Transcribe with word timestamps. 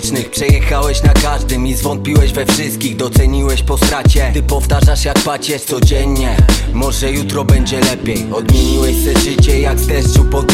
okolicznych 0.00 0.30
Przejechałeś 0.30 1.02
na 1.02 1.12
każdym 1.12 1.66
i 1.66 1.74
zwątpiłeś 1.74 2.32
we 2.32 2.46
wszystkich. 2.46 2.96
Doceniłeś 2.96 3.62
po 3.62 3.76
stracie 3.76 4.30
Ty 4.34 4.42
powtarzasz 4.42 5.04
jak 5.04 5.18
pacierz 5.18 5.62
codziennie. 5.62 6.36
Może 6.72 7.12
jutro 7.12 7.44
będzie 7.44 7.80
lepiej. 7.80 8.26
Odmieniłeś 8.32 8.96
se 9.04 9.20
życie 9.20 9.60
jak 9.60 9.78
z 9.78 9.86
deszczu 9.86 10.24
pod 10.24 10.52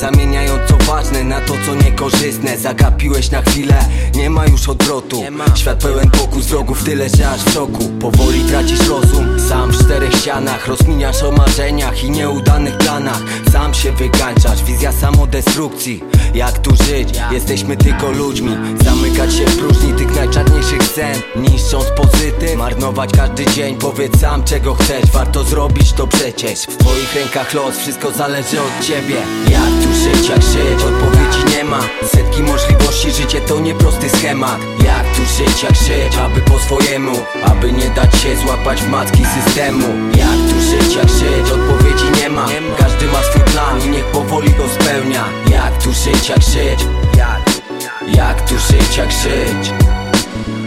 Zamieniając 0.00 0.68
co 0.68 0.76
ważne 0.76 1.24
na 1.24 1.40
to 1.40 1.54
co 1.66 1.74
niekorzystne. 1.74 2.58
Zagapiłeś 2.58 3.30
na 3.30 3.42
chwilę, 3.42 3.84
nie 4.14 4.30
ma 4.30 4.46
już 4.46 4.68
odwrotu. 4.68 5.22
Świat 5.54 5.82
pełen 5.82 6.10
pokus 6.10 6.46
wrogów, 6.46 6.84
tyle 6.84 7.08
że 7.08 7.30
aż 7.30 7.40
w 7.40 7.52
szoku. 7.52 7.84
Powoli 8.00 8.40
tracisz 8.40 8.88
rozum, 8.88 9.37
sam 9.48 9.70
w 9.70 9.84
czterech 9.84 10.14
ścianach. 10.14 10.66
Rozkminiasz 10.66 11.22
o 11.22 11.32
marzeniach 11.32 12.04
i 12.04 12.10
nieudanych 12.10 12.78
planach. 12.78 13.22
Sam 13.52 13.74
się 13.74 13.92
wykańczasz, 13.92 14.64
wizja 14.64 14.92
samodestrukcji. 14.92 16.04
Jak 16.34 16.58
tu 16.58 16.70
żyć? 16.84 17.08
Jesteśmy 17.30 17.76
tylko 17.76 18.10
ludźmi. 18.10 18.56
Zamykać 18.84 19.34
się 19.34 19.44
w 19.44 19.58
próżni 19.58 19.92
tych 19.92 20.16
najczarniejszych 20.16 20.82
scen. 20.82 21.20
Niszcząc 21.36 21.84
pozytyw, 21.96 22.56
marnować 22.56 23.10
każdy 23.12 23.46
dzień. 23.46 23.76
Powiedz 23.76 24.20
sam 24.20 24.44
czego 24.44 24.74
chcesz, 24.74 25.10
warto 25.12 25.44
zrobić 25.44 25.92
to 25.92 26.06
przecież. 26.06 26.60
W 26.60 26.76
twoich 26.76 27.14
rękach 27.14 27.54
los, 27.54 27.78
wszystko 27.78 28.10
zależy 28.10 28.60
od 28.60 28.86
ciebie. 28.86 29.16
Jak 29.50 29.70
tu 29.82 29.94
żyć, 29.94 30.28
jak 30.28 30.42
żyć? 30.42 30.84
Odpowiedzi 30.84 31.56
nie 31.56 31.64
ma. 31.64 31.80
Setki 32.02 32.42
możliwości, 32.42 33.10
życie 33.12 33.40
to 33.40 33.60
nieprosty 33.60 34.08
schemat 34.08 34.77
żyć, 35.38 35.62
jak 35.62 35.74
żyć? 35.74 36.16
Aby 36.16 36.40
po 36.40 36.58
swojemu 36.58 37.12
Aby 37.44 37.72
nie 37.72 37.90
dać 37.90 38.14
się 38.22 38.36
złapać 38.36 38.82
w 38.82 38.88
matki 38.88 39.22
systemu 39.24 39.86
Jak 40.16 40.52
tu 40.52 40.60
żyć, 40.60 40.96
jak 40.96 41.08
żyć? 41.08 41.52
Odpowiedzi 41.52 42.22
nie 42.22 42.28
ma 42.28 42.46
Każdy 42.78 43.06
ma 43.06 43.22
swój 43.22 43.42
plan 43.42 43.82
i 43.86 43.88
niech 43.88 44.04
powoli 44.04 44.50
go 44.52 44.68
spełnia 44.68 45.24
Jak 45.50 45.82
tu 45.82 45.92
żyć, 45.92 46.28
jak 46.28 46.42
żyć? 46.42 46.86
Jak? 47.16 48.48
Tu 48.48 48.54
żyć, 48.58 48.96
jak 48.96 49.12
żyć? 49.12 49.72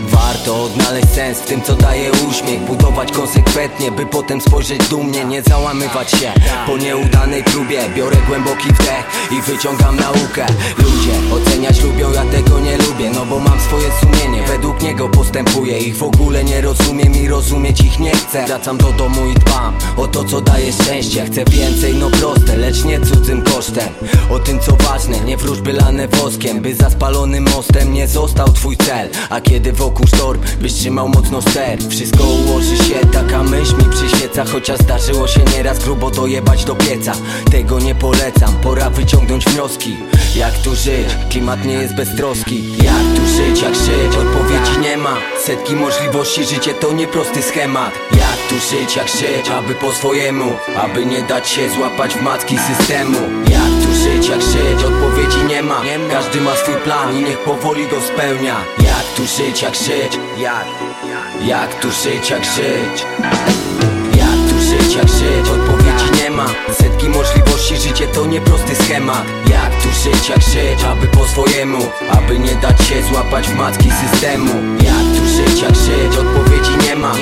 Warto 0.08 0.64
odnaleźć 0.64 1.10
sens 1.10 1.40
w 1.40 1.46
tym 1.46 1.62
co 1.62 1.76
daje 1.76 2.12
uśmiech 2.12 2.60
Budować 2.60 3.12
konsekwentnie, 3.12 3.92
by 3.92 4.06
potem 4.06 4.42
spojrzeć 4.42 4.88
dumnie 4.88 5.26
Nie 5.26 5.42
załamywać 5.42 6.12
się 6.12 6.32
po 6.66 6.78
nieudanej 6.78 7.44
próbie 7.44 7.90
Biorę 7.96 8.18
głęboki 8.28 8.74
wdech 8.74 9.32
i 9.32 9.42
wyciągam 9.42 9.96
naukę 9.96 10.46
Ludzie 10.78 11.11
postępuję 15.32 15.80
Ich 15.80 15.98
w 15.98 16.04
ogóle 16.04 16.44
nie 16.44 16.62
rozumiem 16.62 17.14
i 17.14 17.28
rozumieć 17.28 17.82
ich 17.82 18.00
nie 18.00 18.12
chcę. 18.12 18.46
Wracam 18.46 18.78
do 18.78 18.92
domu 18.92 19.28
i 19.28 19.34
dbam 19.34 19.74
o 19.98 20.08
to 20.08 20.24
co 20.24 20.42
daje 20.42 20.74
szczęście. 20.74 21.26
Chcę 21.26 21.46
więcej, 21.46 21.96
no 21.96 22.10
proste, 22.10 22.58
lecz 22.58 22.84
nie 22.84 23.00
O 24.30 24.40
tym 24.40 24.60
co 24.60 24.76
ważne, 24.76 25.20
nie 25.20 25.38
wróżby 25.38 25.74
lane 25.74 26.08
woskiem 26.08 26.62
By 26.62 26.76
za 26.76 26.90
spalonym 26.90 27.44
mostem 27.56 27.94
nie 27.94 28.08
został 28.08 28.48
twój 28.54 28.78
cel. 28.78 29.10
A 29.30 29.42
kiedy 29.42 29.74
wokół 29.74 30.08
sztorm, 30.08 30.42
byś 30.62 30.74
trzymał 30.74 31.10
mocno 31.10 31.42
ster 31.42 31.80
Wszystko 31.90 32.24
ułoży 32.24 32.78
się, 32.78 33.08
taka 33.14 33.44
myśl 33.44 33.78
mi 33.78 33.86
przyświeca 33.90 34.46
Chociaż 34.46 34.80
zdarzyło 34.80 35.28
się 35.28 35.42
nieraz 35.58 35.80
grubo 35.80 36.12
dojebać 36.12 36.66
do 36.66 36.76
pieca. 36.76 37.14
Tego 37.52 37.80
nie 37.80 37.96
polecam, 37.96 38.54
pora 38.64 38.90
wyciągnąć 38.90 39.46
wnioski. 39.46 39.98
Jak 40.36 40.58
tu 40.58 40.76
żyć? 40.76 41.08
Klimat 41.30 41.66
nie 41.66 41.74
jest 41.74 41.96
beztroski 41.96 42.78
Jak 42.78 43.04
tu 43.16 43.28
żyć, 43.28 43.62
jak 43.62 43.76
żyć? 43.76 44.16
Odpowiedzi 44.18 44.80
nie 44.82 44.98
ma. 44.98 45.18
Setki 45.46 45.76
możliwości, 45.76 46.46
życie 46.46 46.74
to 46.74 46.94
nieprosty 46.94 47.42
schemat. 47.42 47.92
Jak 48.12 48.38
tu 48.50 48.56
żyć, 48.56 48.96
jak 48.96 49.08
żyć? 49.08 49.50
Aby 49.50 49.76
po 49.76 49.92
swojemu 49.92 50.46
Aby 50.78 51.06
nie 51.06 51.22
dać 51.22 51.50
się 51.50 51.70
złapać 51.70 52.14
w 52.14 52.22
matki 52.22 52.58
systemu. 52.58 53.18
Jak 53.50 53.61
tu 53.84 53.94
żyć, 54.04 54.30
jak 54.30 54.42
żyć? 54.42 54.84
Odpowiedzi 54.84 55.44
nie 55.48 55.64
ma 55.64 55.82
Każdy 56.12 56.42
ma 56.42 56.56
swój 56.56 56.76
plan 56.76 57.18
i 57.18 57.24
niech 57.24 57.40
powoli 57.40 57.88
go 57.88 58.02
spełnia 58.02 58.56
Jak 58.80 59.06
tu 59.16 59.24
żyć, 59.38 59.62
jak 59.62 59.76
żyć? 59.76 60.20
Jak? 60.38 60.66
Jak 61.46 61.80
tu 61.82 61.92
żyć, 61.92 62.30
jak 62.30 62.46
żyć? 62.46 63.06
Jak 64.16 64.40
tu 64.50 64.60
żyć, 64.60 64.96
jak 64.96 65.08
żyć? 65.08 65.50
Odpowiedzi 65.50 66.24
nie 66.24 66.30
ma 66.32 66.46
Setki 66.74 67.10
możliwości, 67.10 67.78
życie 67.78 68.08
to 68.08 68.26
nieprosty 68.26 68.76
schemat 68.76 69.26
Jak 69.50 69.84
tu 69.84 69.90
żyć, 70.04 70.30
jak 70.30 70.42
żyć? 70.42 70.84
Aby 70.84 71.08
po 71.08 71.26
swojemu 71.26 71.80
Aby 72.12 72.40
nie 72.40 72.56
dać 72.56 72.82
się 72.88 73.04
złapać 73.04 73.48
w 73.48 73.56
matki 73.56 73.90
systemu 73.92 74.54
Jak 74.84 75.06
tu 75.16 75.28
żyć, 75.28 75.62
jak 75.62 75.76
żyć? 75.76 76.18
Odpowiedzi 76.18 76.72
nie 76.88 76.96
ma 76.96 77.14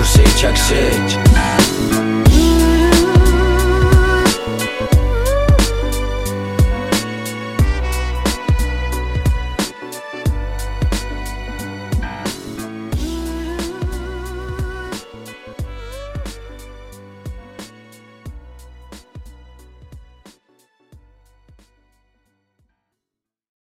Jak 0.00 0.08
tu 0.08 0.14
żyć, 0.14 0.42
jak 0.42 0.56